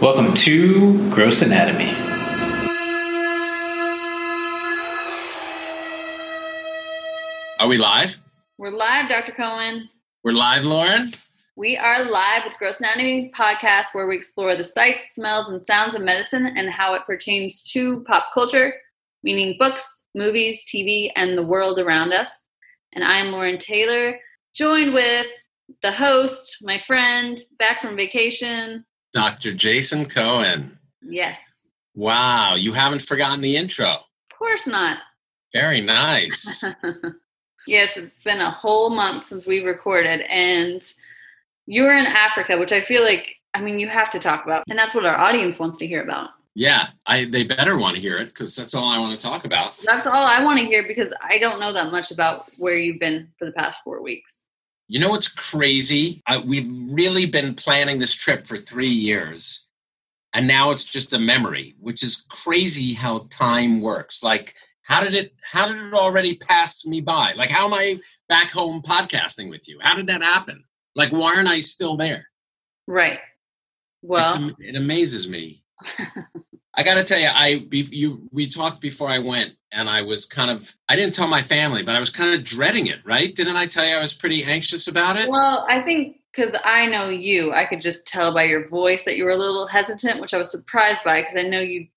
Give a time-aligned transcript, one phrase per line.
[0.00, 1.90] Welcome to Gross Anatomy.
[7.58, 8.22] Are we live?
[8.58, 9.32] We're live, Dr.
[9.32, 9.88] Cohen.
[10.22, 11.14] We're live, Lauren.
[11.56, 15.96] We are live with Gross Anatomy podcast, where we explore the sights, smells, and sounds
[15.96, 18.74] of medicine and how it pertains to pop culture,
[19.24, 22.30] meaning books, movies, TV, and the world around us.
[22.92, 24.16] And I am Lauren Taylor,
[24.54, 25.26] joined with
[25.82, 28.84] the host, my friend, back from vacation.
[29.12, 29.54] Dr.
[29.54, 30.78] Jason Cohen.
[31.02, 31.68] Yes.
[31.94, 33.88] Wow, you haven't forgotten the intro.
[33.90, 34.98] Of course not.
[35.52, 36.62] Very nice.
[37.66, 40.82] yes, it's been a whole month since we recorded, and
[41.66, 44.78] you're in Africa, which I feel like, I mean, you have to talk about, and
[44.78, 46.30] that's what our audience wants to hear about.
[46.54, 49.44] Yeah, I they better want to hear it because that's all I want to talk
[49.44, 49.74] about.
[49.84, 52.98] That's all I want to hear because I don't know that much about where you've
[52.98, 54.44] been for the past four weeks.
[54.88, 56.22] You know what's crazy?
[56.26, 59.68] I, we've really been planning this trip for three years,
[60.32, 64.22] and now it's just a memory, which is crazy how time works.
[64.22, 65.34] Like, how did it?
[65.42, 67.34] How did it already pass me by?
[67.34, 67.98] Like, how am I
[68.30, 69.78] back home podcasting with you?
[69.82, 70.64] How did that happen?
[70.94, 72.26] Like, why aren't I still there?
[72.86, 73.18] Right.
[74.00, 75.62] Well, It's, it amazes me.
[76.74, 80.24] I got to tell you, I you we talked before I went, and I was
[80.24, 83.00] kind of I didn't tell my family, but I was kind of dreading it.
[83.04, 83.34] Right?
[83.34, 85.28] Didn't I tell you I was pretty anxious about it?
[85.28, 89.16] well, I think because I know you, I could just tell by your voice that
[89.16, 91.88] you were a little hesitant, which I was surprised by because I know you've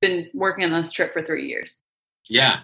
[0.00, 1.78] been working on this trip for three years.
[2.28, 2.60] Yeah,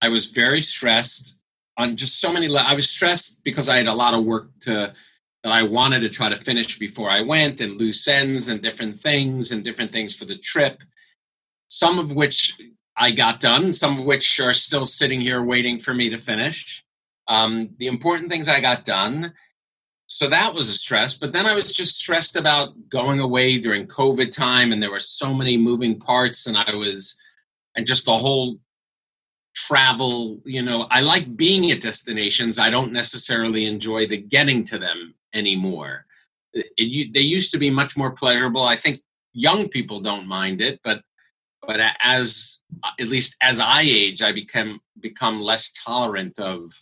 [0.00, 1.38] I was very stressed
[1.76, 2.48] on just so many.
[2.48, 4.94] Le- I was stressed because I had a lot of work to
[5.44, 8.98] that I wanted to try to finish before I went, and loose ends and different
[8.98, 10.82] things and different things for the trip.
[11.68, 12.56] Some of which
[12.96, 16.84] I got done, some of which are still sitting here waiting for me to finish.
[17.28, 19.32] Um, the important things I got done.
[20.06, 21.14] So that was a stress.
[21.14, 25.00] But then I was just stressed about going away during COVID time, and there were
[25.00, 27.18] so many moving parts, and I was,
[27.76, 28.58] and just the whole
[29.54, 34.78] travel you know i like being at destinations i don't necessarily enjoy the getting to
[34.78, 36.06] them anymore
[36.54, 39.00] it, it, they used to be much more pleasurable i think
[39.34, 41.02] young people don't mind it but
[41.66, 42.58] but as
[42.98, 46.72] at least as i age i become become less tolerant of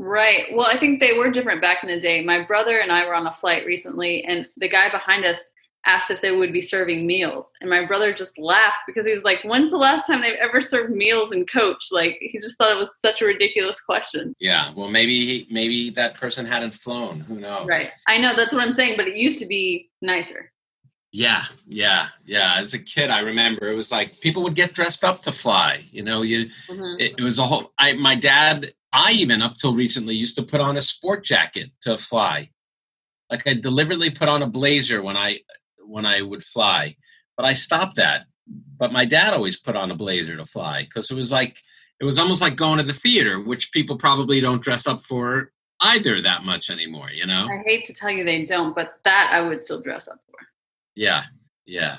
[0.00, 0.44] Right.
[0.54, 2.24] Well, I think they were different back in the day.
[2.24, 5.40] My brother and I were on a flight recently, and the guy behind us
[5.86, 7.50] asked if they would be serving meals.
[7.60, 10.60] And my brother just laughed because he was like, When's the last time they've ever
[10.60, 11.88] served meals in coach?
[11.90, 14.36] Like, he just thought it was such a ridiculous question.
[14.38, 17.90] yeah well maybe maybe that person hadn't flown who knows Right.
[18.06, 20.52] I know that's what I'm saying, but it used to be nicer.
[21.10, 22.56] Yeah, yeah, yeah.
[22.58, 25.86] As a kid, I remember it was like people would get dressed up to fly.
[25.90, 27.00] You know, you Mhm.
[27.00, 27.72] it, it was a whole.
[27.78, 31.70] I my dad, I even up till recently used to put on a sport jacket
[31.82, 32.50] to fly.
[33.30, 35.40] Like I deliberately put on a blazer when I
[35.78, 36.96] when I would fly,
[37.36, 38.26] but I stopped that.
[38.46, 41.58] But my dad always put on a blazer to fly because it was like
[42.00, 45.52] it was almost like going to the theater, which people probably don't dress up for
[45.80, 47.10] either that much anymore.
[47.10, 47.48] You know.
[47.50, 50.38] I hate to tell you they don't, but that I would still dress up for.
[50.98, 51.22] Yeah
[51.64, 51.96] yeah.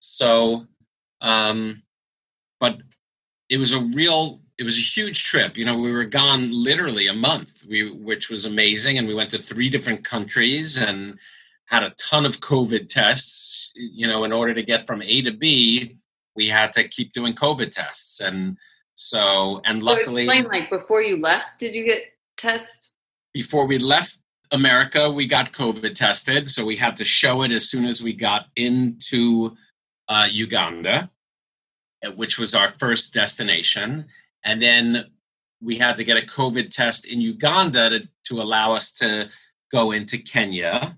[0.00, 0.66] So
[1.20, 1.82] um
[2.60, 2.74] but
[3.48, 5.56] it was a real it was a huge trip.
[5.56, 9.30] You know we were gone literally a month we which was amazing and we went
[9.30, 11.18] to three different countries and
[11.66, 13.72] had a ton of covid tests.
[13.74, 15.96] You know in order to get from a to b
[16.36, 18.20] we had to keep doing covid tests.
[18.20, 18.58] And
[18.94, 22.02] so and So luckily explain, like, before you left, did you get
[22.36, 22.90] test?
[23.34, 24.18] before we left
[24.54, 26.48] America, we got COVID tested.
[26.48, 29.56] So we had to show it as soon as we got into
[30.08, 31.10] uh, Uganda,
[32.04, 34.06] uh, which was our first destination.
[34.44, 35.06] And then
[35.60, 39.28] we had to get a COVID test in Uganda to, to allow us to
[39.72, 40.96] go into Kenya.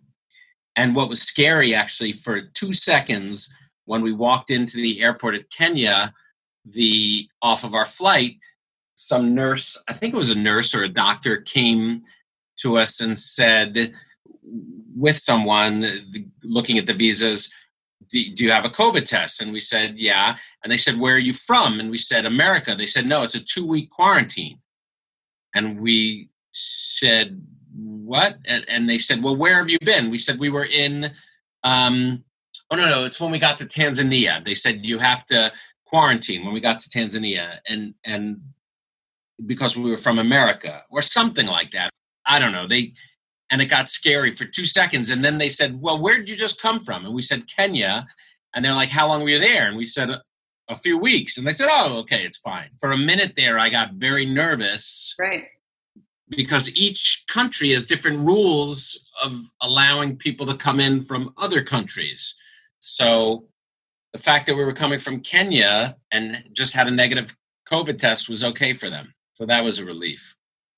[0.77, 3.51] And what was scary actually for two seconds
[3.87, 6.13] when we walked into the airport at Kenya,
[6.67, 8.37] the off of our flight,
[8.97, 12.03] some nurse, I think it was a nurse or a doctor, came
[12.63, 13.93] to us and said,
[14.97, 16.07] with someone
[16.43, 17.51] looking at the visas,
[18.11, 19.41] do, you have a COVID test?
[19.41, 20.37] And we said, yeah.
[20.63, 21.81] And they said, where are you from?
[21.81, 22.75] And we said, America.
[22.75, 24.59] They said, no, it's a two week quarantine.
[25.55, 27.43] And we said,
[27.75, 28.39] what?
[28.45, 30.11] And, and they said, well, where have you been?
[30.11, 31.13] We said, we were in,
[31.65, 32.25] um,
[32.71, 34.45] oh, no, no, it's when we got to Tanzania.
[34.45, 35.53] They said, you have to
[35.87, 37.59] quarantine when we got to Tanzania.
[37.69, 38.41] And, and
[39.45, 41.91] because we were from America or something like that.
[42.27, 42.67] I don't know.
[42.67, 42.93] They
[43.51, 46.37] and it got scary for two seconds, and then they said, "Well, where did you
[46.37, 48.07] just come from?" And we said Kenya,
[48.55, 50.11] and they're like, "How long were you there?" And we said
[50.69, 53.69] a few weeks, and they said, "Oh, okay, it's fine." For a minute there, I
[53.71, 55.47] got very nervous Right.
[56.29, 62.35] because each country has different rules of allowing people to come in from other countries.
[62.81, 63.49] So
[64.13, 67.37] the fact that we were coming from Kenya and just had a negative
[67.71, 69.15] COVID test was okay for them.
[69.35, 70.35] So that was a relief.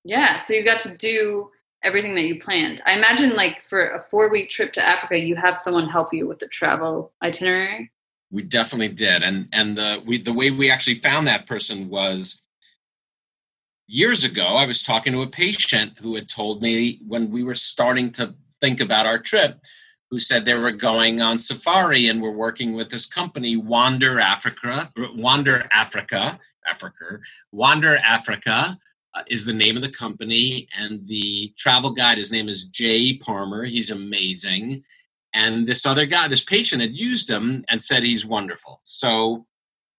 [0.09, 0.39] Yeah.
[0.39, 1.51] So you got to do
[1.85, 2.81] everything that you planned.
[2.87, 6.27] I imagine, like, for a four week trip to Africa, you have someone help you
[6.27, 7.91] with the travel itinerary.
[8.31, 12.43] We definitely did, and and the we the way we actually found that person was
[13.87, 14.47] years ago.
[14.47, 18.35] I was talking to a patient who had told me when we were starting to
[18.63, 19.61] think about our trip,
[20.11, 24.91] who said they were going on safari and were working with this company, Wander Africa,
[25.15, 27.19] Wander Africa, Africa,
[27.53, 28.79] Wander Africa,
[29.15, 33.17] uh, is the name of the company, and the travel guide, his name is Jay
[33.17, 33.65] Palmer.
[33.65, 34.85] He's amazing.
[35.35, 38.81] And this other guy, this patient, had used him and said he's wonderful.
[38.85, 39.47] So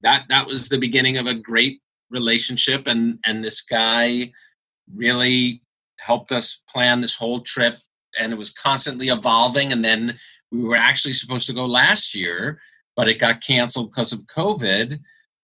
[0.02, 4.32] that that was the beginning of a great relationship, and and this guy
[4.96, 5.62] really
[6.00, 7.78] helped us plan this whole trip,
[8.20, 9.72] and it was constantly evolving.
[9.72, 10.18] And then
[10.52, 12.60] we were actually supposed to go last year,
[12.96, 15.00] but it got canceled because of COVID,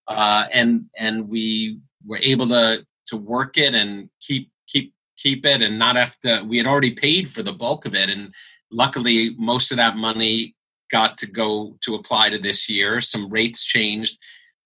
[0.07, 5.61] uh, and and we were able to to work it and keep keep keep it
[5.61, 8.33] and not have to we had already paid for the bulk of it and
[8.71, 10.55] luckily most of that money
[10.91, 13.01] got to go to apply to this year.
[13.01, 14.17] Some rates changed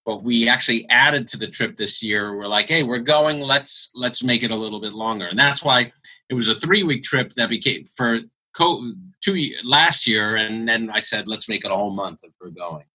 [0.06, 2.36] but we actually added to the trip this year.
[2.36, 3.42] We're like hey we're going.
[3.42, 5.28] Let's let's make it a little bit longer.
[5.28, 5.92] And that's why
[6.30, 8.20] it was a three week trip that became for
[8.56, 8.92] co-
[9.22, 10.38] two last year.
[10.38, 12.86] And then i said let's make it a whole month if we're going.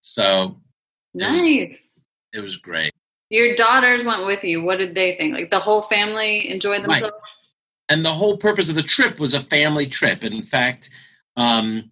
[0.00, 0.60] So
[1.12, 1.90] nice it was,
[2.34, 2.92] it was great
[3.30, 4.62] your daughters went with you.
[4.62, 5.34] What did they think?
[5.34, 7.02] Like the whole family enjoyed themselves?
[7.02, 7.12] Right.
[7.88, 10.22] And the whole purpose of the trip was a family trip.
[10.22, 10.90] And in fact,
[11.36, 11.90] um,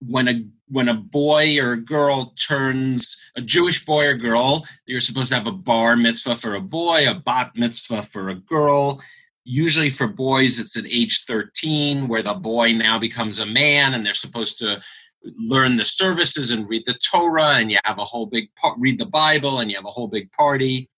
[0.00, 5.00] when a when a boy or a girl turns a Jewish boy or girl, you're
[5.00, 9.00] supposed to have a bar mitzvah for a boy, a bat mitzvah for a girl.
[9.44, 14.04] Usually for boys, it's at age 13, where the boy now becomes a man and
[14.04, 14.80] they're supposed to
[15.38, 18.98] learn the services and read the Torah, and you have a whole big part, read
[18.98, 20.88] the Bible, and you have a whole big party.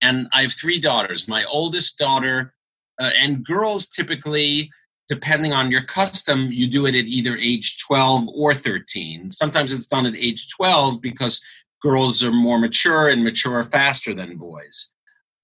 [0.00, 1.28] And I have three daughters.
[1.28, 2.54] My oldest daughter,
[3.00, 4.70] uh, and girls typically,
[5.08, 9.30] depending on your custom, you do it at either age 12 or 13.
[9.30, 11.44] Sometimes it's done at age 12 because
[11.80, 14.90] girls are more mature and mature faster than boys.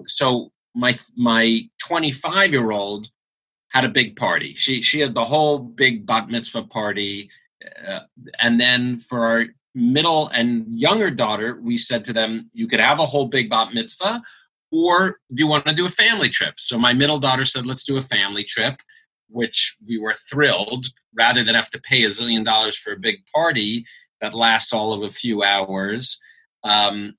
[0.07, 3.11] So my my 25 year old
[3.71, 4.55] had a big party.
[4.55, 7.31] She she had the whole big bat mitzvah party
[7.87, 8.01] uh,
[8.41, 12.99] and then for our middle and younger daughter, we said to them, you could have
[12.99, 14.23] a whole big bat mitzvah,
[14.71, 16.55] or do you want to do a family trip?
[16.59, 18.77] So my middle daughter said, let's do a family trip,
[19.29, 23.17] which we were thrilled rather than have to pay a zillion dollars for a big
[23.35, 23.85] party
[24.21, 26.19] that lasts all of a few hours.
[26.65, 27.15] Um,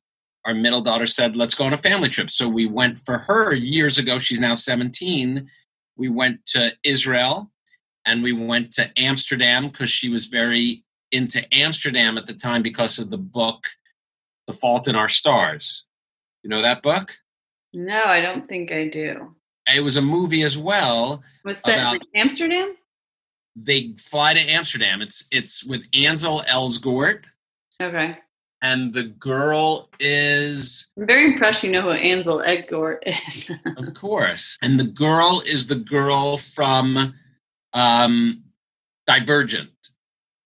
[0.46, 2.30] our middle daughter said, let's go on a family trip.
[2.30, 4.20] So we went for her years ago.
[4.20, 5.50] She's now 17.
[5.96, 7.52] We went to Israel
[8.10, 12.98] and we went to Amsterdam because she was very into Amsterdam at the time because
[12.98, 13.64] of the book
[14.48, 15.86] The Fault in Our Stars.
[16.44, 17.16] You know that book?
[17.72, 19.36] No, I don't think I do.
[19.72, 21.22] It was a movie as well.
[21.46, 22.76] Was that in Amsterdam?
[23.56, 25.04] They fly to Amsterdam.
[25.04, 27.26] It's it's with Ansel Elgort.
[27.80, 28.18] Okay.
[28.64, 30.90] And the girl is.
[30.98, 33.52] I'm very impressed you know who Ansel Elgort is.
[33.78, 34.58] of course.
[34.64, 37.14] And the girl is the girl from
[37.74, 38.44] um,
[39.08, 39.72] Divergent,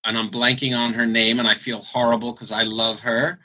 [0.05, 3.39] and I'm blanking on her name, and I feel horrible because I love her.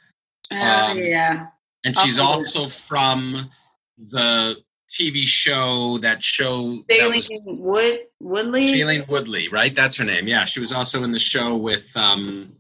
[0.52, 1.48] Oh, um, yeah.
[1.84, 3.50] And she's also from
[3.98, 4.56] the
[4.88, 8.72] TV show that show Shailene Wood Woodley.
[8.72, 9.74] Shailene Woodley, right?
[9.74, 10.26] That's her name.
[10.26, 12.52] Yeah, she was also in the show with um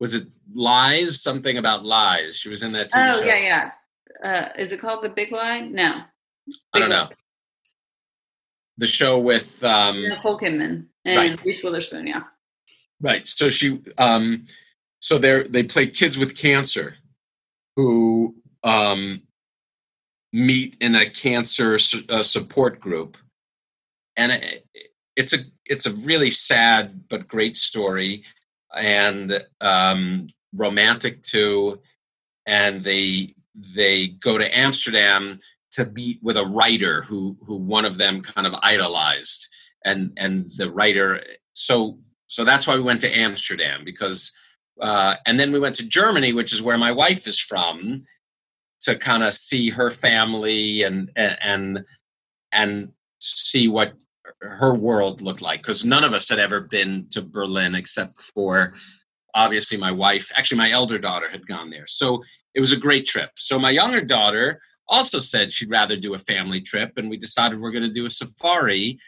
[0.00, 1.22] was it Lies?
[1.22, 2.36] Something about lies.
[2.36, 3.24] She was in that TV oh, show.
[3.24, 3.70] yeah,
[4.22, 4.28] yeah.
[4.28, 5.60] Uh, is it called The Big Lie?
[5.60, 6.02] No.
[6.46, 7.08] Big I don't know
[8.78, 11.44] the show with um, Nicole Kidman and right.
[11.44, 12.06] Reese Witherspoon.
[12.06, 12.24] Yeah.
[13.00, 13.26] Right.
[13.26, 14.46] So she, um,
[15.00, 16.96] so they they play kids with cancer
[17.76, 19.22] who um,
[20.32, 23.16] meet in a cancer su- uh, support group,
[24.16, 24.66] and it,
[25.16, 28.24] it's a it's a really sad but great story,
[28.74, 31.80] and um, romantic too.
[32.46, 35.40] And they they go to Amsterdam
[35.72, 39.48] to meet with a writer who who one of them kind of idolized
[39.84, 41.22] and and the writer
[41.54, 44.32] so so that's why we went to amsterdam because
[44.80, 48.02] uh, and then we went to germany which is where my wife is from
[48.80, 51.84] to kind of see her family and and
[52.52, 52.88] and
[53.20, 53.92] see what
[54.40, 58.74] her world looked like because none of us had ever been to berlin except for
[59.34, 61.86] obviously my wife actually my elder daughter had gone there.
[61.86, 62.22] So
[62.54, 63.30] it was a great trip.
[63.36, 67.60] So my younger daughter also said she'd rather do a family trip, and we decided
[67.60, 68.98] we're going to do a safari.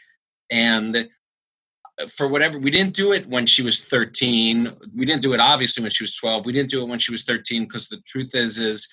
[0.51, 5.33] And uh, for whatever we didn't do it when she was 13 we didn't do
[5.33, 7.87] it obviously when she was 12 we didn't do it when she was 13 because
[7.87, 8.85] the truth is is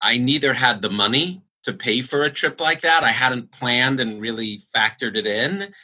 [0.00, 3.02] i neither had the money to pay for a trip like that.
[3.02, 5.74] I hadn't planned and really factored it in.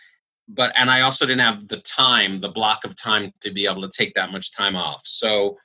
[0.53, 3.83] But and i also didn't have the time the block of time to be able
[3.83, 5.03] to take that much time off.
[5.05, 5.57] So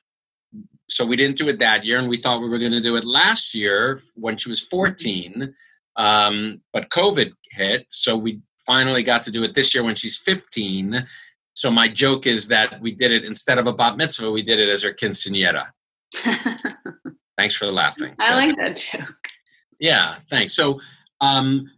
[0.89, 2.95] so we didn't do it that year and we thought we were going to do
[2.95, 5.53] it last year when she was 14
[5.97, 10.17] um, but covid hit so we finally got to do it this year when she's
[10.17, 11.07] 15.
[11.53, 14.59] So my joke is that we did it instead of a bat mitzvah, we did
[14.59, 15.67] it as her quinceanera.
[17.37, 18.15] thanks for laughing.
[18.19, 19.15] I like that joke.
[19.79, 20.53] Yeah, thanks.
[20.53, 20.81] So
[21.21, 21.71] um,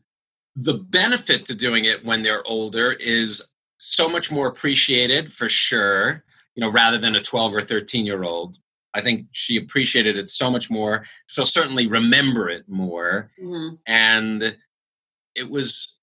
[0.55, 3.43] the benefit to doing it when they're older is
[3.77, 6.23] so much more appreciated for sure.
[6.55, 8.57] You know, rather than a 12 or 13 year old.
[8.97, 11.05] I think she appreciated it so much more.
[11.27, 13.31] She'll certainly remember it more.
[13.41, 13.75] Mm-hmm.
[13.85, 14.57] And
[15.35, 15.97] it was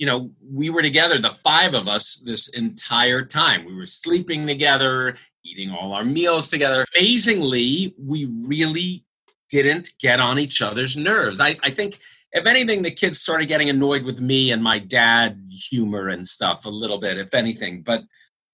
[0.00, 3.66] you know, we were together, the five of us, this entire time.
[3.66, 6.86] We were sleeping together, eating all our meals together.
[6.96, 9.04] Amazingly, we really
[9.50, 11.38] didn't get on each other's nerves.
[11.38, 11.98] I, I think,
[12.32, 16.64] if anything, the kids started getting annoyed with me and my dad humor and stuff
[16.64, 17.82] a little bit, if anything.
[17.82, 18.02] But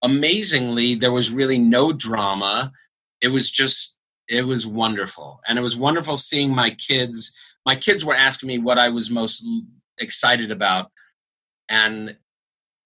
[0.03, 2.73] amazingly, there was really no drama.
[3.20, 5.40] It was just, it was wonderful.
[5.49, 7.32] And it was wonderful seeing my kids.
[7.64, 9.44] My kids were asking me what I was most
[9.99, 10.90] excited about
[11.68, 12.16] and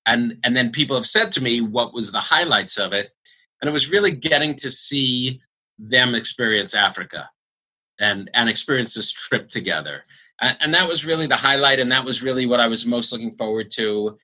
[0.06, 3.10] and and then people have said to me what was the highlights of it
[3.60, 5.40] and it was really getting to see
[5.78, 7.28] them experience africa
[7.99, 10.02] and and experience this trip together
[10.42, 13.12] and, and, that was really the highlight and that was really what i was most
[13.12, 14.16] looking forward to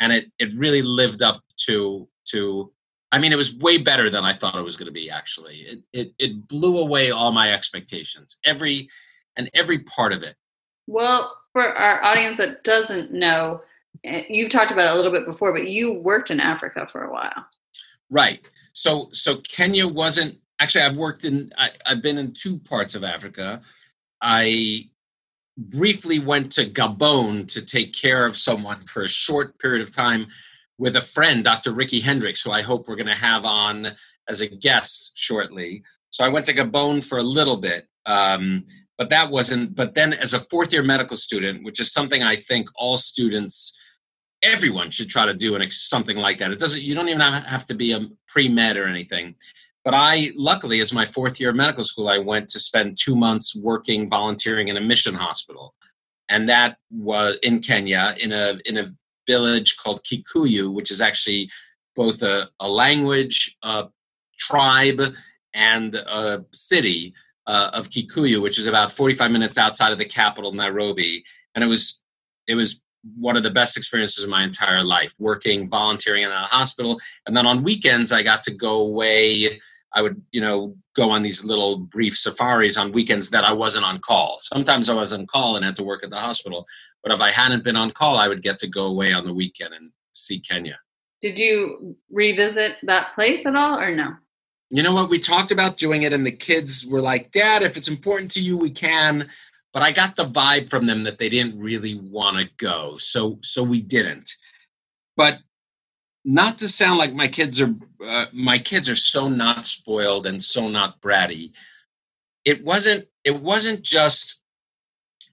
[0.00, 2.72] and it it really lived up to to
[3.12, 5.60] i mean it was way better than i thought it was going to be actually
[5.60, 8.88] it, it it blew away all my expectations every
[9.36, 10.36] and every part of it
[10.86, 13.60] well for our audience that doesn't know
[14.04, 17.04] Eh, you've talked about it a little bit before, but you worked in Africa for
[17.04, 17.46] a while.
[18.10, 18.40] Right.
[18.72, 23.04] So so Kenya wasn't actually I've worked in I, I've been in two parts of
[23.04, 23.62] Africa.
[24.20, 24.88] I
[25.56, 30.26] briefly went to Gabon to take care of someone for a short period of time
[30.82, 31.70] with a friend, Dr.
[31.70, 33.92] Ricky Hendricks, who I hope we're going to have on
[34.28, 35.84] as a guest shortly.
[36.10, 38.64] So I went to Gabon for a little bit, um,
[38.98, 39.76] but that wasn't.
[39.76, 43.78] But then, as a fourth year medical student, which is something I think all students
[44.42, 46.50] everyone should try to do and something like that.
[46.50, 46.82] It doesn't.
[46.82, 49.36] You don't even have to be a pre med or anything.
[49.84, 53.14] But I, luckily, as my fourth year of medical school, I went to spend two
[53.14, 55.74] months working, volunteering in a mission hospital,
[56.28, 58.92] and that was in Kenya, in a in a
[59.26, 61.50] village called Kikuyu, which is actually
[61.94, 63.88] both a, a language, a
[64.38, 65.14] tribe,
[65.54, 67.14] and a city
[67.46, 71.24] uh, of Kikuyu, which is about 45 minutes outside of the capital, Nairobi.
[71.54, 72.00] And it was
[72.46, 72.80] it was
[73.18, 77.00] one of the best experiences of my entire life working volunteering in a hospital.
[77.26, 79.60] And then on weekends i got to go away.
[79.94, 83.84] I would you know go on these little brief safaris on weekends that i wasn't
[83.84, 84.38] on call.
[84.40, 86.66] Sometimes i was on call and had to work at the hospital
[87.02, 89.34] but if i hadn't been on call i would get to go away on the
[89.34, 90.78] weekend and see kenya
[91.20, 94.14] did you revisit that place at all or no
[94.70, 97.76] you know what we talked about doing it and the kids were like dad if
[97.76, 99.28] it's important to you we can
[99.72, 102.96] but I got the vibe from them that they didn't really want to go.
[102.98, 104.30] So so we didn't.
[105.16, 105.38] But
[106.24, 107.74] not to sound like my kids are
[108.06, 111.52] uh, my kids are so not spoiled and so not bratty.
[112.44, 114.40] It wasn't it wasn't just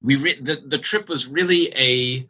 [0.01, 2.27] we re- the the trip was really a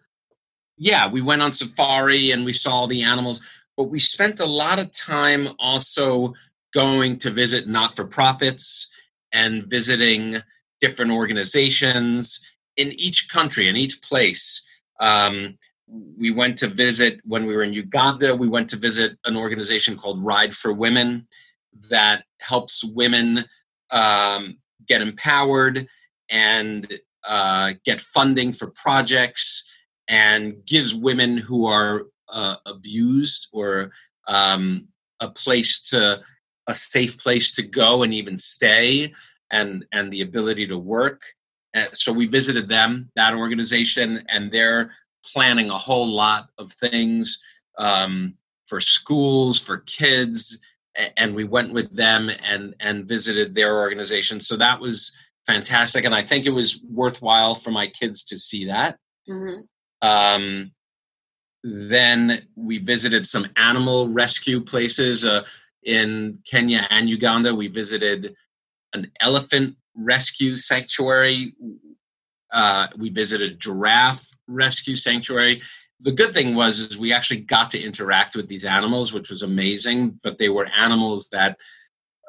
[0.77, 3.41] yeah, we went on safari and we saw the animals,
[3.75, 6.33] but we spent a lot of time also
[6.73, 8.89] going to visit not for profits
[9.33, 10.41] and visiting
[10.79, 12.41] different organizations
[12.77, 14.65] in each country, in each place.
[15.01, 15.57] Um,
[16.17, 18.35] we went to visit when we were in Uganda.
[18.35, 21.27] We went to visit an organization called Ride for Women
[21.89, 23.45] that helps women
[23.91, 24.57] um,
[24.87, 25.87] get empowered
[26.29, 26.87] and
[27.27, 29.69] uh, get funding for projects
[30.07, 33.91] and gives women who are uh, abused or
[34.27, 34.87] um,
[35.19, 36.21] a place to
[36.67, 39.13] a safe place to go and even stay
[39.51, 41.23] and and the ability to work.
[41.73, 44.91] And so we visited them, that organization, and they're
[45.25, 47.39] planning a whole lot of things
[47.77, 48.35] um,
[48.65, 50.59] for schools, for kids,
[51.17, 54.39] and we went with them and and visited their organization.
[54.39, 55.11] So that was
[55.49, 58.97] fantastic, and I think it was worthwhile for my kids to see that.
[59.27, 60.07] Mm-hmm.
[60.07, 60.71] Um,
[61.63, 65.43] then we visited some animal rescue places uh,
[65.83, 67.53] in Kenya and Uganda.
[67.53, 68.35] We visited
[68.93, 71.53] an elephant rescue sanctuary.
[72.51, 75.61] Uh, we visited giraffe rescue sanctuary.
[76.01, 79.43] the good thing was is we actually got to interact with these animals, which was
[79.43, 80.19] amazing.
[80.23, 81.57] But they were animals that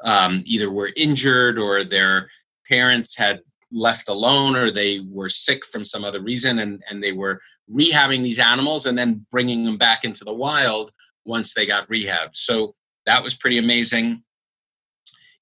[0.03, 2.29] um, either were injured or their
[2.71, 7.11] parents had left alone or they were sick from some other reason and, and they
[7.11, 10.91] were rehabbing these animals and then bringing them back into the wild
[11.25, 12.35] once they got rehabbed.
[12.35, 12.75] So
[13.05, 14.23] that was pretty amazing.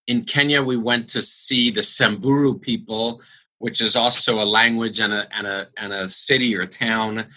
[0.08, 3.22] In Kenya, we went to see the Samburu people,
[3.60, 7.28] which is also a language and a, and a, and a city or town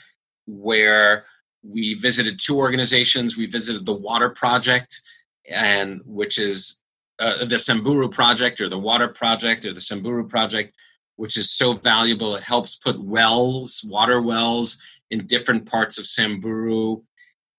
[0.46, 1.26] where
[1.62, 3.36] we visited two organizations.
[3.36, 5.00] We visited the Water Project,
[5.48, 6.81] and which is
[7.18, 10.74] uh, the Samburu Project or the Water Project or the Samburu Project,
[11.16, 12.34] which is so valuable.
[12.34, 17.02] It helps put wells, water wells, in different parts of Samburu.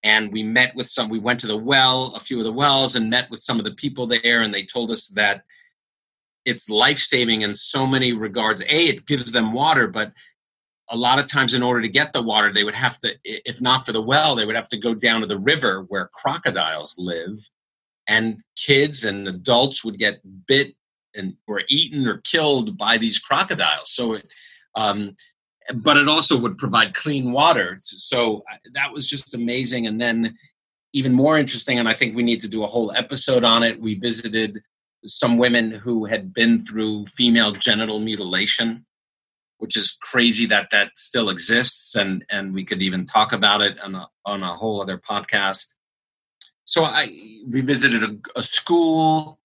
[0.03, 2.95] And we met with some, we went to the well, a few of the wells,
[2.95, 5.43] and met with some of the people there, and they told us that
[6.45, 8.61] it's life saving in so many regards.
[8.63, 10.11] A, it gives them water, but
[10.89, 13.61] a lot of times, in order to get the water, they would have to, if
[13.61, 16.95] not for the well, they would have to go down to the river where crocodiles
[16.97, 17.49] live
[18.07, 20.75] and kids and adults would get bit
[21.15, 23.91] and were eaten or killed by these crocodiles.
[23.91, 24.27] So, it,
[24.75, 25.15] um,
[25.75, 27.77] but it also would provide clean water.
[27.81, 29.87] So uh, that was just amazing.
[29.87, 30.37] And then,
[30.95, 33.81] even more interesting, and I think we need to do a whole episode on it.
[33.81, 34.61] We visited
[35.05, 38.85] some women who had been through female genital mutilation,
[39.57, 43.79] which is crazy that that still exists, and and we could even talk about it
[43.79, 45.73] on a on a whole other podcast
[46.65, 47.05] so I
[47.47, 49.39] we visited a, a school.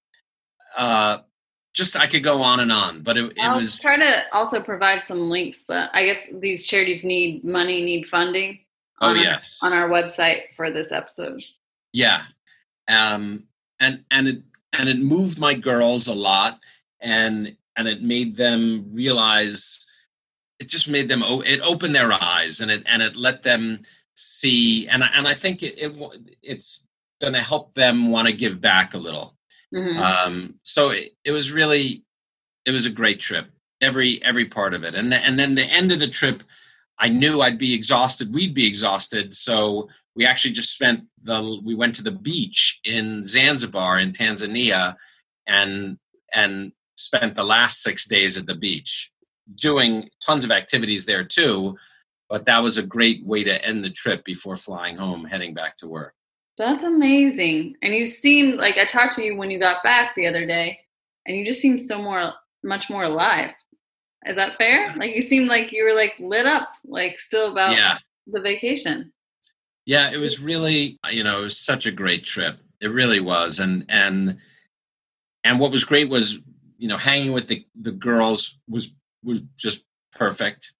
[0.77, 1.19] Uh,
[1.75, 4.61] just I could go on and on, but it, it I'll was trying to also
[4.61, 8.61] provide some links that I guess these charities need money, need funding.
[9.01, 11.43] Oh on our- yeah, on our website for this episode.
[11.93, 12.23] yeah,
[12.89, 13.45] um,
[13.79, 16.59] and and it and it moved my girls a lot,
[17.01, 19.85] and and it made them realize.
[20.59, 21.23] It just made them.
[21.23, 23.83] It opened their eyes, and it and it let them
[24.17, 24.89] see.
[24.89, 25.95] And I- and I think it, it
[26.43, 26.83] it's
[27.21, 29.37] going to help them want to give back a little.
[29.75, 30.01] Mhm.
[30.01, 32.03] um so it, it was really
[32.65, 33.47] it was a great trip
[33.83, 36.43] every every part of it and th- and then the end of the trip
[36.99, 41.75] i knew i'd be exhausted we'd be exhausted so we actually just spent the we
[41.75, 44.97] went to the beach in zanzibar in tanzania
[45.47, 45.99] and
[46.35, 49.11] and spent the last six days at the beach
[49.61, 51.77] doing tons of activities there too
[52.31, 55.77] but that was a great way to end the trip before flying home heading back
[55.77, 56.15] to work
[56.59, 57.77] That's amazing.
[57.83, 60.79] And you seemed like I talked to you when you got back the other day,
[61.27, 63.51] and you just seemed so more, much more alive.
[64.27, 64.95] Is that fair?
[64.97, 69.13] Like you seemed like you were like lit up, like still about yeah the vacation.
[69.87, 72.59] Yeah, it was really, you know, it was such a great trip.
[72.81, 74.39] It really was, and and
[75.45, 76.41] and what was great was,
[76.77, 78.93] you know, hanging with the the girls was
[79.23, 80.73] was just perfect.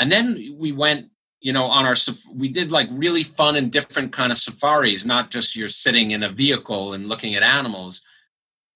[0.00, 1.10] And then we went,
[1.40, 1.94] you know, on our
[2.32, 6.24] we did like really fun and different kind of safaris, not just you're sitting in
[6.24, 8.02] a vehicle and looking at animals.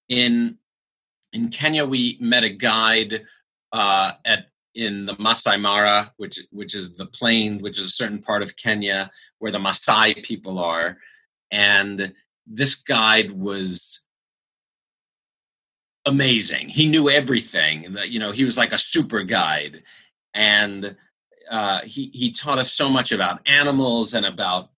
[0.09, 0.57] In
[1.33, 3.23] in Kenya, we met a guide
[3.71, 8.21] uh, at in the Masai Mara, which which is the plain, which is a certain
[8.21, 10.97] part of Kenya where the Masai people are,
[11.51, 12.13] and
[12.47, 14.05] this guide was
[16.05, 16.69] amazing.
[16.69, 17.95] He knew everything.
[18.07, 19.83] You know, he was like a super guide,
[20.33, 20.95] and
[21.49, 24.69] uh, he he taught us so much about animals and about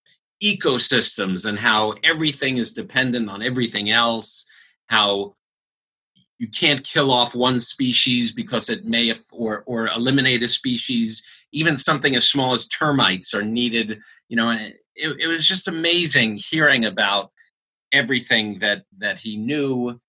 [0.44, 4.46] ecosystems and how everything is dependent on everything else.
[4.88, 5.36] How
[6.38, 11.78] you can't kill off one species because it may or or eliminate a species even
[11.78, 16.86] something as small as termites are needed you know it, it was just amazing hearing
[16.86, 17.32] about
[17.94, 20.00] everything that that he knew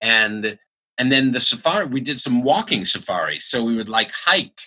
[0.00, 0.58] and
[0.98, 4.60] and then the safari we did some walking safaris so we would like hike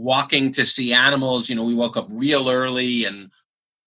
[0.00, 3.30] walking to see animals you know we woke up real early and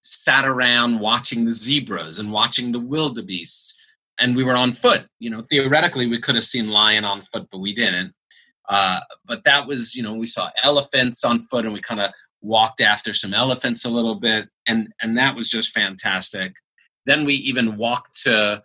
[0.03, 3.77] sat around watching the zebras and watching the wildebeests
[4.19, 5.07] and we were on foot.
[5.19, 8.13] You know, theoretically, we could have seen lion on foot, but we didn't.
[8.69, 12.11] Uh, but that was, you know, we saw elephants on foot, and we kind of
[12.41, 16.55] walked after some elephants a little bit, and and that was just fantastic.
[17.05, 18.63] Then we even walked to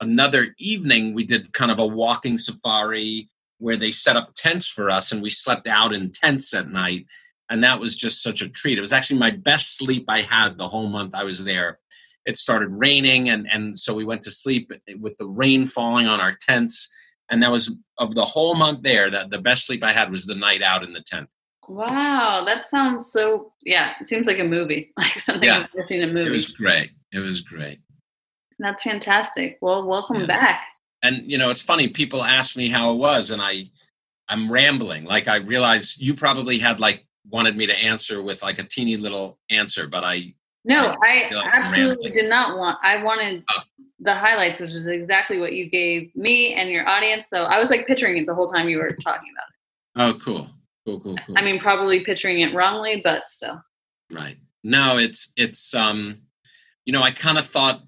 [0.00, 1.14] another evening.
[1.14, 5.22] We did kind of a walking safari where they set up tents for us, and
[5.22, 7.06] we slept out in tents at night,
[7.50, 8.78] and that was just such a treat.
[8.78, 11.78] It was actually my best sleep I had the whole month I was there
[12.26, 16.20] it started raining and and so we went to sleep with the rain falling on
[16.20, 16.90] our tents
[17.30, 20.26] and that was of the whole month there that the best sleep i had was
[20.26, 21.26] the night out in the tent
[21.68, 23.52] Wow, that sounds so.
[23.62, 25.66] Yeah, it seems like a movie, like something Yeah.
[25.78, 26.28] I've seen a movie.
[26.28, 27.78] it was great it was great
[28.58, 29.56] That's fantastic.
[29.62, 30.26] Well, welcome Yeah.
[30.26, 30.66] back.
[31.02, 33.64] And you know it's funny people ask me how it was and i
[34.28, 38.58] i'm rambling like i realize you probably had like wanted me to answer with like
[38.58, 40.34] a teeny little answer, but I
[40.64, 42.78] no, I, I like absolutely did not want.
[42.82, 43.60] I wanted Oh.
[44.00, 47.26] the highlights, which is exactly what you gave me and your audience.
[47.32, 50.18] So I was like picturing it the whole time you were talking about it oh
[50.24, 50.48] cool.
[50.86, 51.36] Cool, cool, cool.
[51.36, 53.62] I mean, probably picturing it wrongly, but still.
[54.10, 54.38] Right.
[54.64, 56.18] No, it's it's um
[56.84, 57.82] you know, I kind of thought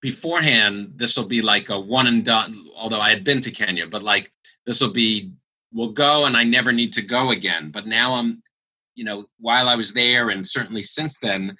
[0.00, 3.86] beforehand this will be like a one and done although I had been to Kenya,
[3.86, 4.32] but like
[4.66, 5.32] this will be
[5.72, 7.70] we'll go and I never need to go again.
[7.70, 8.42] But now I'm
[8.94, 11.56] you know, while I was there and certainly since then,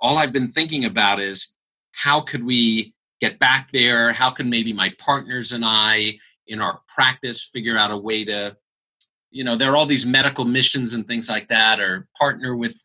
[0.00, 1.54] all I've been thinking about is
[1.92, 4.12] how could we get back there?
[4.12, 8.56] How can maybe my partners and I in our practice figure out a way to
[9.30, 12.82] you know, there are all these medical missions and things like that or partner with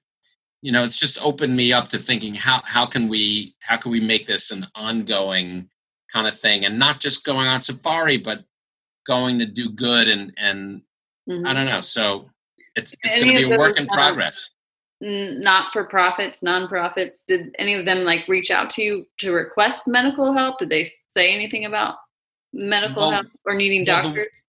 [0.63, 3.91] you know it's just opened me up to thinking how how can we how can
[3.91, 5.69] we make this an ongoing
[6.12, 8.45] kind of thing and not just going on safari but
[9.06, 10.82] going to do good and and
[11.30, 11.45] Mhm.
[11.47, 12.30] i don't know so
[12.76, 14.49] it's it's going to be a work in um, progress
[15.02, 17.23] Not for profits, non profits.
[17.28, 20.60] Did any of them like reach out to you to request medical help?
[20.60, 21.95] Did they say anything about
[22.54, 24.43] medical Well- help or needing well, the- doctors?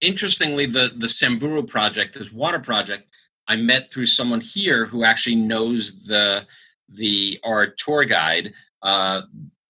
[0.00, 3.04] interestingly the the samburu project this water project
[3.52, 6.46] i met through someone here who actually knows the
[6.88, 9.22] the our tour guide uh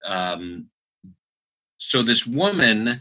[0.07, 0.67] um
[1.79, 3.01] so this woman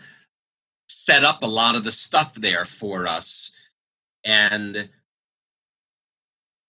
[0.91, 3.51] set up a lot of the stuff there for us.
[4.25, 4.89] And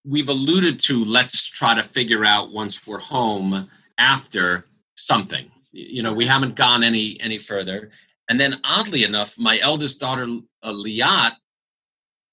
[0.05, 5.51] we've alluded to let's try to figure out once we're home after something.
[5.73, 7.91] You know we haven't gone any any further.
[8.29, 10.27] And then oddly enough my eldest daughter
[10.63, 11.33] uh, liat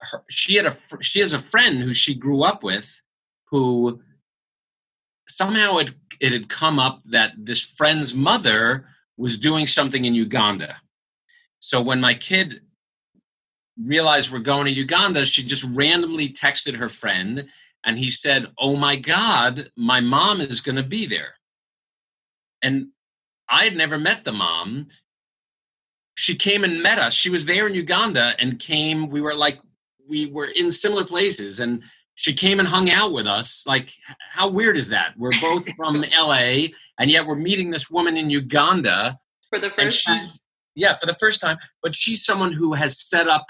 [0.01, 3.01] her, she had a she has a friend who she grew up with
[3.49, 4.01] who
[5.27, 8.85] somehow it, it had come up that this friend's mother
[9.17, 10.77] was doing something in uganda.
[11.59, 12.61] So when my kid
[13.81, 17.47] realized we're going to uganda she just randomly texted her friend
[17.85, 21.35] and he said oh my god my mom is going to be there.
[22.61, 22.87] And
[23.49, 24.87] i had never met the mom.
[26.15, 27.13] She came and met us.
[27.13, 29.59] She was there in uganda and came we were like
[30.09, 31.83] we were in similar places and
[32.15, 33.63] she came and hung out with us.
[33.65, 33.93] Like
[34.31, 35.13] how weird is that?
[35.17, 36.33] We're both from la
[36.99, 39.17] and yet we're meeting this woman in uganda.
[39.49, 40.27] For the first time.
[40.75, 41.57] yeah for the first time.
[41.81, 43.45] But she's someone who has set up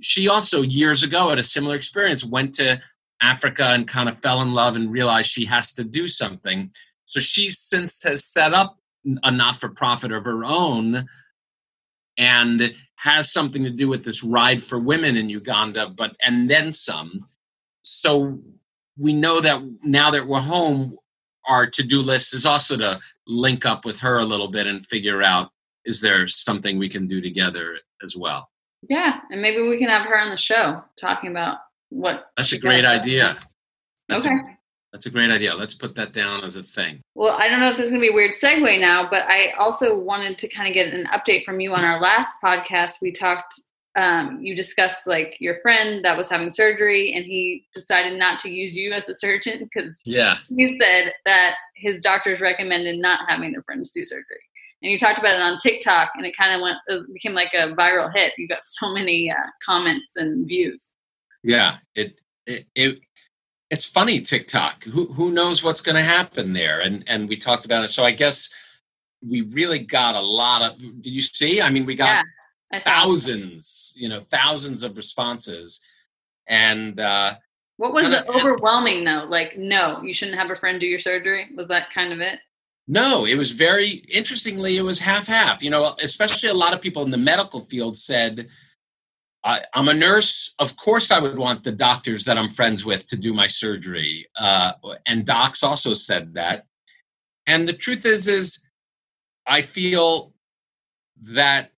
[0.00, 2.80] she also years ago had a similar experience went to
[3.22, 6.70] africa and kind of fell in love and realized she has to do something.
[7.04, 8.76] So she since has set up
[9.22, 11.06] a not-for-profit of her own
[12.18, 16.72] and has something to do with this ride for women in uganda but and then
[16.72, 17.26] some
[17.82, 18.38] so
[18.98, 20.96] we know that now that we're home
[21.46, 25.22] our to-do list is also to link up with her a little bit and figure
[25.22, 25.50] out
[25.84, 28.48] is there something we can do together as well
[28.88, 31.58] Yeah, and maybe we can have her on the show talking about
[31.90, 32.30] what.
[32.36, 33.36] that's a great idea
[34.08, 34.34] that's, Okay.
[34.34, 34.53] a,
[34.94, 37.70] that's a great idea let's put that down as a thing Well, I don't know
[37.70, 40.48] if this is going to be a weird segue now, but I also wanted to
[40.48, 43.02] kind of get an update from you on our last podcast.
[43.02, 43.60] We talked,
[43.96, 48.50] um, you discussed like your friend that was having surgery and he decided not to
[48.50, 53.50] use you as a surgeon because yeah he said that his doctors recommended not having
[53.50, 54.44] their friends do surgery.
[54.80, 57.52] And you talked about it on TikTok and it kind of went, it became like
[57.52, 58.34] a viral hit.
[58.38, 60.90] You got so many uh, comments and views.
[61.42, 63.00] yeah it it, it
[63.74, 67.64] it's funny tiktok who who knows what's going to happen there and and we talked
[67.64, 68.50] about it so i guess
[69.26, 72.24] we really got a lot of did you see i mean we got
[72.72, 75.80] Yeah, thousands you know thousands of responses
[76.46, 77.34] and uh
[77.76, 79.26] What was the overwhelming though?
[79.28, 81.48] Like, no, you shouldn't have a friend do your surgery.
[81.56, 82.38] Was that kind of it?
[82.86, 85.62] No, it was very interestingly, it was half half.
[85.62, 88.48] You know, especially a lot of people in the medical field said,
[89.44, 90.54] I, I'm a nurse.
[90.58, 94.26] Of course, I would want the doctors that I'm friends with to do my surgery.
[94.38, 94.72] Uh,
[95.06, 96.66] and docs also said that.
[97.46, 98.66] And the truth is, is
[99.46, 100.32] I feel
[101.22, 101.72] that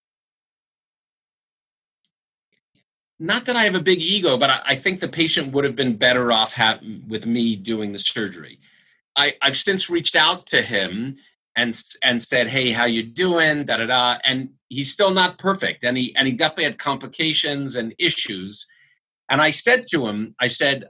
[3.19, 5.75] not that I have a big ego, but I, I think the patient would have
[5.75, 8.59] been better off ha- with me doing the surgery.
[9.15, 11.17] I, I've since reached out to him
[11.55, 14.17] and and said, "Hey, how you doing?" Da da da.
[14.23, 18.67] And he's still not perfect, and he and he definitely had complications and issues.
[19.29, 20.89] And I said to him, I said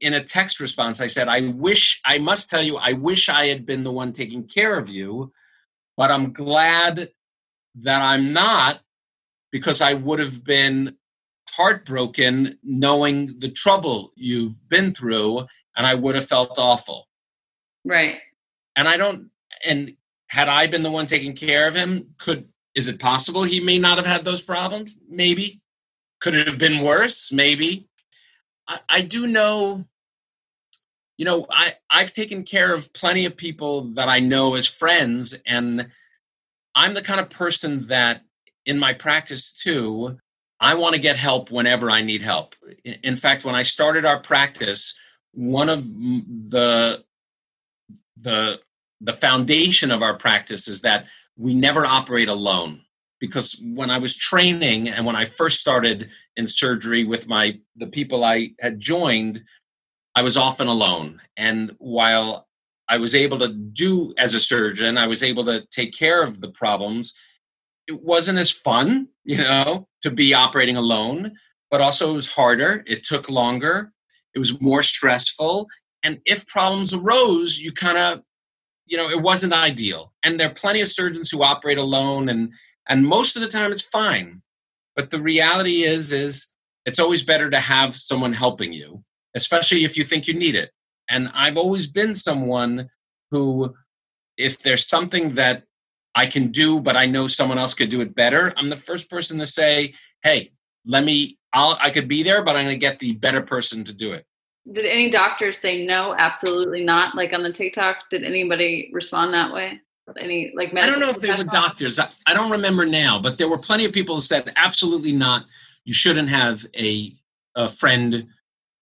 [0.00, 3.46] in a text response, I said, "I wish I must tell you, I wish I
[3.46, 5.32] had been the one taking care of you,
[5.96, 7.10] but I'm glad
[7.82, 8.80] that I'm not
[9.52, 10.96] because I would have been
[11.50, 17.08] heartbroken knowing the trouble you've been through, and I would have felt awful."
[17.84, 18.16] Right.
[18.76, 19.30] and I don't.
[19.64, 19.96] And
[20.28, 23.78] had I been the one taking care of him, could is it possible he may
[23.78, 24.96] not have had those problems?
[25.08, 25.60] Maybe.
[26.20, 27.32] Could it have been worse?
[27.32, 27.88] Maybe.
[28.66, 29.84] I, I do know
[31.18, 35.34] you know i i've taken care of plenty of people that i know as friends
[35.44, 35.88] and
[36.74, 38.22] i'm the kind of person that
[38.64, 40.16] in my practice too
[40.60, 42.54] i want to get help whenever i need help
[42.84, 44.98] in fact when i started our practice
[45.32, 47.04] one of the
[48.20, 48.60] the
[49.00, 51.06] the foundation of our practice is that
[51.38, 52.82] we never operate alone
[53.20, 57.86] because when i was training and when i first started in surgery with my the
[57.86, 59.42] people i had joined
[60.18, 61.20] I was often alone.
[61.36, 62.48] And while
[62.88, 66.40] I was able to do as a surgeon, I was able to take care of
[66.40, 67.14] the problems.
[67.86, 71.36] It wasn't as fun, you know, to be operating alone,
[71.70, 72.82] but also it was harder.
[72.88, 73.92] It took longer.
[74.34, 75.68] It was more stressful.
[76.02, 78.22] And if problems arose, you kind of,
[78.88, 80.12] you know, it wasn't ideal.
[80.24, 82.52] And there are plenty of surgeons who operate alone and
[82.88, 84.42] and most of the time it's fine.
[84.96, 86.48] But the reality is is
[86.86, 90.70] it's always better to have someone helping you especially if you think you need it.
[91.08, 92.88] And I've always been someone
[93.30, 93.74] who,
[94.36, 95.64] if there's something that
[96.14, 99.08] I can do, but I know someone else could do it better, I'm the first
[99.08, 100.50] person to say, hey,
[100.84, 103.84] let me, I'll, I could be there, but I'm going to get the better person
[103.84, 104.26] to do it.
[104.72, 107.14] Did any doctors say no, absolutely not?
[107.14, 109.80] Like on the TikTok, did anybody respond that way?
[110.18, 111.98] Any like I don't know if they were doctors.
[111.98, 115.44] I, I don't remember now, but there were plenty of people who said absolutely not.
[115.84, 117.14] You shouldn't have a
[117.56, 118.26] a friend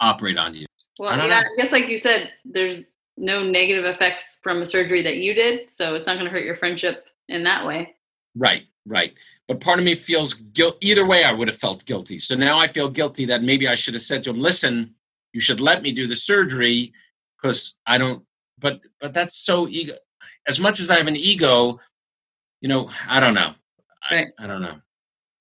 [0.01, 0.66] operate on you.
[0.99, 1.37] Well, I yeah, know.
[1.37, 2.85] I guess like you said, there's
[3.16, 6.44] no negative effects from a surgery that you did, so it's not going to hurt
[6.44, 7.94] your friendship in that way.
[8.37, 9.14] Right, right.
[9.49, 10.77] But part of me feels guilt.
[10.81, 12.18] Either way, I would have felt guilty.
[12.18, 14.94] So now I feel guilty that maybe I should have said to him, "Listen,
[15.37, 16.94] you should let me do the surgery
[17.37, 18.25] because I don't."
[18.59, 19.92] But but that's so ego.
[20.49, 21.79] As much as I have an ego,
[22.62, 23.53] you know, I don't know.
[24.11, 24.29] Right.
[24.38, 24.79] I, I don't know.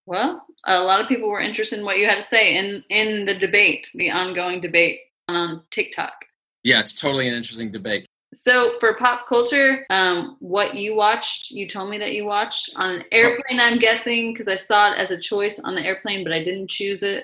[0.05, 3.25] Well, a lot of people were interested in what you had to say in in
[3.25, 6.25] the debate, the ongoing debate on TikTok.
[6.63, 8.05] Yeah, it's totally an interesting debate.
[8.33, 12.95] So for pop culture, um, what you watched, you told me that you watched on
[12.95, 13.61] an airplane.
[13.61, 16.69] I'm guessing because I saw it as a choice on the airplane, but I didn't
[16.69, 17.23] choose it.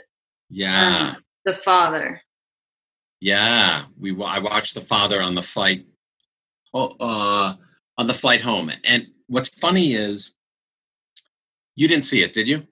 [0.50, 2.22] Yeah, um, The Father.
[3.22, 5.86] Yeah, we I watched The Father on the flight.
[6.74, 7.54] Oh, uh,
[7.98, 10.34] on the flight home, and what's funny is
[11.76, 12.66] you didn't see it, did you?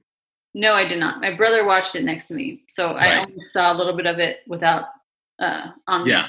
[0.54, 1.22] No, I did not.
[1.22, 3.20] My brother watched it next to me, so right.
[3.20, 4.86] I only saw a little bit of it without
[5.40, 6.08] uh, on.
[6.08, 6.28] Yeah,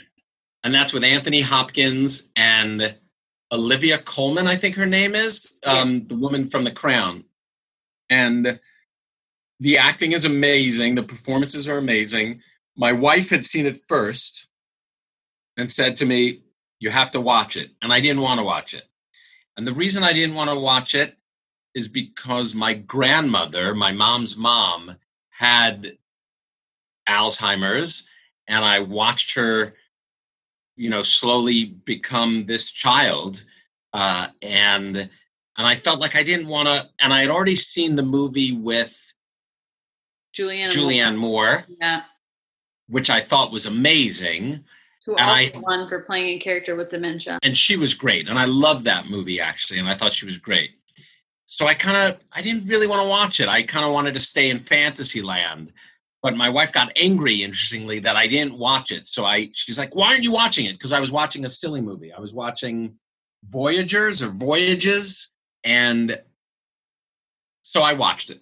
[0.65, 2.95] and that's with Anthony Hopkins and
[3.53, 6.01] Olivia Colman, I think her name is, um, yeah.
[6.07, 7.25] the woman from The Crown,
[8.09, 8.61] and
[9.59, 10.95] the acting is amazing.
[10.95, 12.43] The performances are amazing.
[12.77, 14.49] My wife had seen it first
[15.57, 16.43] and said to me,
[16.79, 18.89] "You have to watch it," and I didn't want to watch it.
[19.57, 21.19] And the reason I didn't want to watch it
[21.75, 24.97] is because my grandmother, my mom's mom,
[25.31, 25.99] had
[27.09, 28.09] Alzheimer's,
[28.49, 29.75] and I watched her,
[30.77, 33.45] you know, slowly become this child,
[33.93, 36.89] uh, and and I felt like I didn't want to.
[37.01, 38.97] And I had already seen the movie with
[40.35, 42.03] Julianne Julianne Moore, Moore yeah,
[42.91, 44.65] which I thought was amazing.
[45.07, 48.39] Who and I, won for playing a character with dementia, and she was great, and
[48.39, 50.73] I loved that movie actually, and I thought she was great
[51.51, 53.49] so I kind of I didn't really want to watch it.
[53.49, 55.73] I kind of wanted to stay in fantasy land.
[56.23, 59.09] But my wife got angry, interestingly, that I didn't watch it.
[59.09, 61.81] So I she's like, "Why aren't you watching it?" Because I was watching a silly
[61.81, 62.13] movie.
[62.13, 62.95] I was watching
[63.49, 65.33] Voyagers or Voyages,
[65.65, 66.21] and
[67.63, 68.41] so I watched it,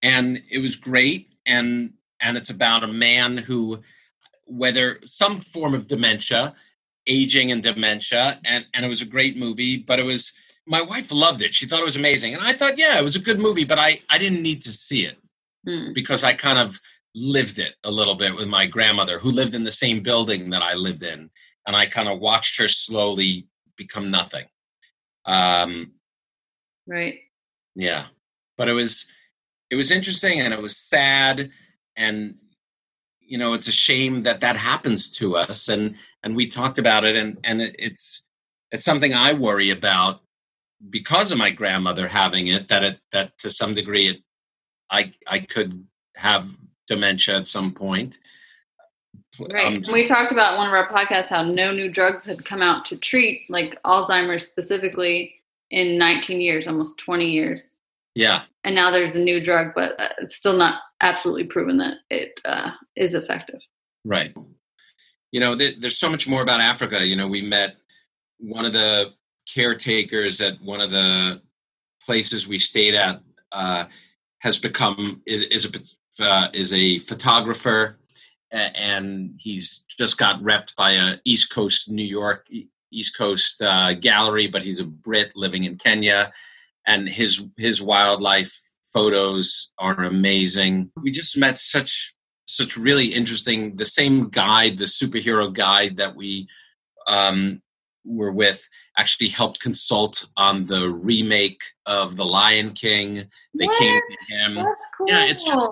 [0.00, 1.34] and it was great.
[1.44, 3.82] And and it's about a man who,
[4.46, 6.54] whether some form of dementia,
[7.06, 9.78] aging and dementia, and and it was a great movie.
[9.78, 10.32] But it was
[10.66, 11.54] my wife loved it.
[11.54, 12.34] She thought it was amazing.
[12.34, 14.72] And I thought, yeah, it was a good movie, but I, I didn't need to
[14.72, 15.16] see it
[15.66, 15.94] mm.
[15.94, 16.80] because I kind of
[17.14, 20.62] lived it a little bit with my grandmother who lived in the same building that
[20.62, 21.30] I lived in.
[21.66, 24.46] And I kind of watched her slowly become nothing.
[25.24, 25.92] Um,
[26.86, 27.20] right.
[27.74, 28.06] Yeah.
[28.58, 29.06] But it was,
[29.70, 31.50] it was interesting and it was sad.
[31.96, 32.36] And,
[33.20, 35.68] you know, it's a shame that that happens to us.
[35.68, 38.24] And, and we talked about it and, and it's,
[38.72, 40.20] it's something I worry about
[40.90, 44.22] because of my grandmother having it that it that to some degree it
[44.90, 46.48] i i could have
[46.88, 48.18] dementia at some point
[49.50, 52.62] right um, we talked about one of our podcasts how no new drugs had come
[52.62, 55.34] out to treat like alzheimer's specifically
[55.70, 57.75] in 19 years almost 20 years
[58.16, 58.42] yeah.
[58.64, 62.32] And now there's a new drug but uh, it's still not absolutely proven that it
[62.44, 63.60] uh, is effective.
[64.04, 64.34] Right.
[65.32, 67.04] You know th- there's so much more about africa.
[67.04, 67.76] You know we met
[68.38, 69.12] one of the
[69.52, 71.40] caretakers at one of the
[72.04, 73.20] places we stayed at
[73.52, 73.84] uh,
[74.38, 77.98] has become is, is a uh, is a photographer
[78.52, 82.46] and he's just got repped by a East Coast New York
[82.92, 86.32] East Coast uh, gallery, but he's a Brit living in Kenya,
[86.86, 88.54] and his his wildlife
[88.92, 90.90] photos are amazing.
[91.02, 92.14] We just met such
[92.46, 93.76] such really interesting.
[93.76, 96.48] The same guide, the superhero guide that we
[97.06, 97.60] um,
[98.04, 103.28] were with, actually helped consult on the remake of The Lion King.
[103.58, 103.78] They what?
[103.78, 104.54] came to him.
[104.54, 105.08] That's cool.
[105.08, 105.68] Yeah, it's just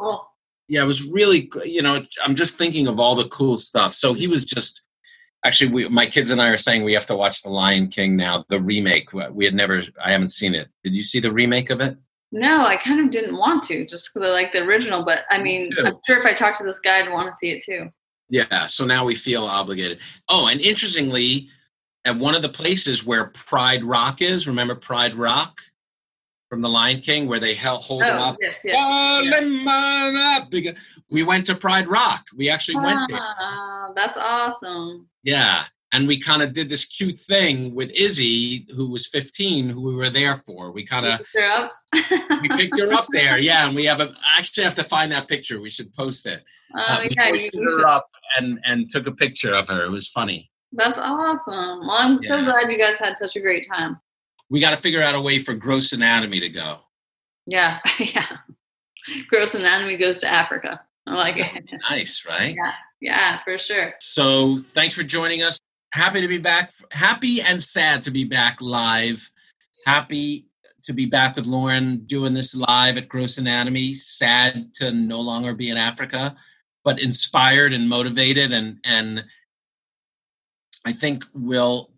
[0.68, 2.02] yeah, it was really you know.
[2.22, 3.94] I'm just thinking of all the cool stuff.
[3.94, 4.82] So he was just
[5.44, 8.16] actually we, my kids and i are saying we have to watch the lion king
[8.16, 11.70] now the remake we had never i haven't seen it did you see the remake
[11.70, 11.96] of it
[12.32, 15.04] no, I kind of didn't want to just because I like the original.
[15.04, 15.84] But I mean, too.
[15.86, 17.88] I'm sure if I talk to this guy, I'd want to see it too.
[18.28, 21.48] yeah so now we feel obligated oh and interestingly
[22.04, 25.60] at one of the places where pride rock is remember pride rock
[26.48, 28.74] from the lion king where they held, hold him Oh, up yes, yes.
[28.76, 30.52] Oh, up.
[31.10, 35.06] We went to pride rock we actually went there Ah, that's awesome.
[35.24, 35.64] Yeah.
[35.92, 39.94] And we kind of did this cute thing with Izzy, who was 15, who we
[39.94, 40.72] were there for.
[40.72, 41.72] We kind of Picked her up.
[42.42, 43.38] we picked her up there.
[43.38, 43.66] Yeah.
[43.66, 45.60] And we have a I actually have to find that picture.
[45.60, 46.42] We should post it.
[46.76, 49.84] Oh, Uh, we yeah, posted her up and and took a picture of her.
[49.84, 50.50] It was funny.
[50.72, 51.80] that's awesome.
[51.86, 54.00] Well, I'm so glad you guys had such a great time.
[54.50, 56.78] We got to figure out a way for gross anatomy to go.
[57.46, 58.26] Yeah, yeah.
[59.28, 60.80] Gross Anatomy goes to Africa.
[61.06, 61.64] I like it.
[61.90, 62.56] Nice, right?
[63.00, 63.92] Yeah, for sure.
[64.00, 65.58] So thanks for joining us.
[65.92, 66.72] Happy to be back.
[66.90, 69.30] Happy and sad to be back live.
[69.86, 70.46] Happy
[70.84, 73.94] to be back with Lauren doing this live at Gross Anatomy.
[73.94, 76.36] Sad to no longer be in Africa,
[76.82, 79.24] but inspired and motivated and and
[80.86, 81.90] I think we'll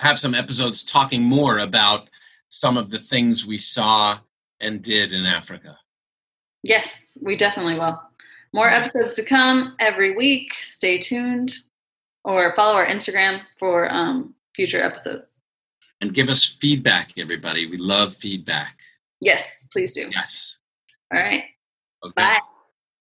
[0.00, 2.10] have some episodes talking more about
[2.50, 4.18] some of the things we saw
[4.60, 5.78] and did in Africa.
[6.62, 7.98] Yes, we definitely will.
[8.54, 10.54] More episodes to come every week.
[10.60, 11.54] Stay tuned
[12.22, 15.40] or follow our Instagram for um, future episodes.
[16.00, 17.66] And give us feedback, everybody.
[17.66, 18.78] We love feedback.
[19.20, 20.08] Yes, please do.
[20.12, 20.56] Yes.
[21.12, 21.42] All right.
[22.04, 22.12] Okay.
[22.14, 22.38] Bye.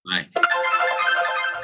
[0.09, 0.27] Bye.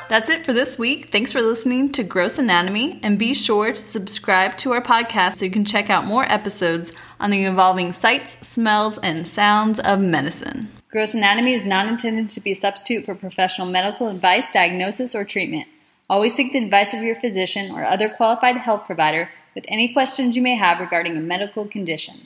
[0.07, 1.09] That's it for this week.
[1.09, 5.45] Thanks for listening to Gross Anatomy, and be sure to subscribe to our podcast so
[5.45, 10.69] you can check out more episodes on the evolving sights, smells, and sounds of medicine.
[10.91, 15.23] Gross Anatomy is not intended to be a substitute for professional medical advice, diagnosis, or
[15.23, 15.67] treatment.
[16.09, 20.35] Always seek the advice of your physician or other qualified health provider with any questions
[20.35, 22.21] you may have regarding a medical condition.